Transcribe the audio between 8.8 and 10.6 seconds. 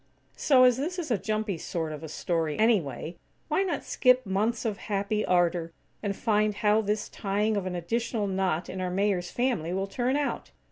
our Mayor's family will turn out?